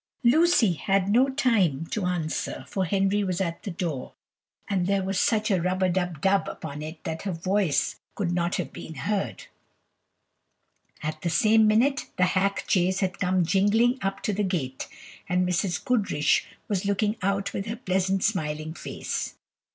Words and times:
Lucy 0.23 0.73
had 0.73 1.09
no 1.09 1.29
time 1.29 1.85
to 1.85 2.05
answer, 2.07 2.65
for 2.67 2.85
Henry 2.85 3.23
was 3.23 3.39
at 3.39 3.61
the 3.61 3.69
door, 3.69 4.13
and 4.67 4.87
there 4.87 5.03
was 5.03 5.19
such 5.19 5.51
a 5.51 5.61
rub 5.61 5.83
a 5.83 5.89
dub 5.89 6.19
dub 6.21 6.47
upon 6.47 6.81
it 6.81 7.03
that 7.03 7.21
her 7.21 7.31
voice 7.31 7.99
could 8.15 8.31
not 8.31 8.55
have 8.55 8.73
been 8.73 8.95
heard. 8.95 9.45
At 11.03 11.21
the 11.21 11.29
same 11.29 11.67
minute 11.67 12.09
the 12.17 12.25
hack 12.33 12.65
chaise 12.67 13.01
had 13.01 13.19
come 13.19 13.45
jingling 13.45 13.99
up 14.01 14.23
to 14.23 14.33
the 14.33 14.41
gate, 14.41 14.87
and 15.29 15.47
Mrs. 15.47 15.85
Goodriche 15.85 16.47
was 16.67 16.83
looking 16.83 17.15
out 17.21 17.53
with 17.53 17.67
her 17.67 17.75
pleasant 17.75 18.23
smiling 18.23 18.73
face. 18.73 19.35